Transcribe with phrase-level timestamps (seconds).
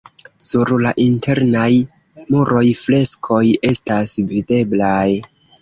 [0.45, 1.67] Sur la internaj
[2.31, 5.07] muroj freskoj estas videblaj.